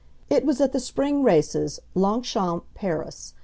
It 0.31 0.43
was 0.47 0.59
at 0.59 0.71
the 0.71 0.79
Spring 0.79 1.21
races, 1.21 1.79
Longchamps, 1.93 2.65
Paris. 2.73 3.35